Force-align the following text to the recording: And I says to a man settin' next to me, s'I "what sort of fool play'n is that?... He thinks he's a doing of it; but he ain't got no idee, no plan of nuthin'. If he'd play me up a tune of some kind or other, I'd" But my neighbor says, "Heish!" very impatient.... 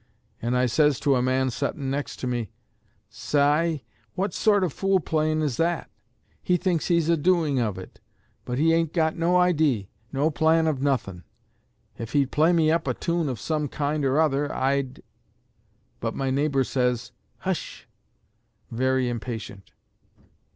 And 0.41 0.57
I 0.57 0.65
says 0.65 0.99
to 1.01 1.13
a 1.13 1.21
man 1.21 1.51
settin' 1.51 1.91
next 1.91 2.15
to 2.21 2.25
me, 2.25 2.49
s'I 3.11 3.83
"what 4.15 4.33
sort 4.33 4.63
of 4.63 4.73
fool 4.73 4.99
play'n 4.99 5.43
is 5.43 5.57
that?... 5.57 5.91
He 6.41 6.57
thinks 6.57 6.87
he's 6.87 7.07
a 7.07 7.15
doing 7.15 7.59
of 7.59 7.77
it; 7.77 7.99
but 8.43 8.57
he 8.57 8.73
ain't 8.73 8.93
got 8.93 9.15
no 9.15 9.37
idee, 9.37 9.89
no 10.11 10.31
plan 10.31 10.65
of 10.65 10.81
nuthin'. 10.81 11.23
If 11.99 12.13
he'd 12.13 12.31
play 12.31 12.51
me 12.51 12.71
up 12.71 12.87
a 12.87 12.95
tune 12.95 13.29
of 13.29 13.39
some 13.39 13.67
kind 13.67 14.03
or 14.03 14.19
other, 14.19 14.51
I'd" 14.51 15.03
But 16.01 16.15
my 16.15 16.31
neighbor 16.31 16.63
says, 16.63 17.11
"Heish!" 17.45 17.85
very 18.71 19.07
impatient.... 19.07 19.69